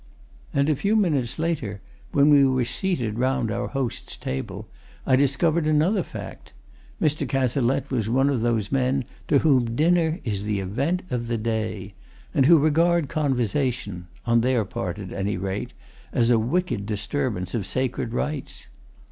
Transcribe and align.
And 0.51 0.67
a 0.67 0.75
few 0.75 0.95
minutes 0.95 1.37
later, 1.37 1.79
when 2.11 2.31
we 2.31 2.43
were 2.43 2.65
seated 2.65 3.19
round 3.19 3.51
our 3.51 3.67
host's 3.67 4.17
table, 4.17 4.67
I 5.05 5.15
discovered 5.15 5.67
another 5.67 6.01
fact 6.01 6.53
Mr. 6.99 7.29
Cazalette 7.29 7.91
was 7.91 8.09
one 8.09 8.27
of 8.27 8.41
those 8.41 8.71
men 8.71 9.05
to 9.27 9.37
whom 9.37 9.75
dinner 9.75 10.19
is 10.23 10.41
the 10.41 10.59
event 10.59 11.03
of 11.11 11.27
the 11.27 11.37
day, 11.37 11.93
and 12.33 12.47
who 12.47 12.57
regard 12.57 13.09
conversation 13.09 14.07
on 14.25 14.41
their 14.41 14.61
own 14.61 14.67
part, 14.69 14.97
at 14.97 15.13
any 15.13 15.37
rate 15.37 15.71
as 16.11 16.31
a 16.31 16.39
wicked 16.39 16.87
disturbance 16.87 17.53
of 17.53 17.67
sacred 17.67 18.11
rites. 18.11 18.65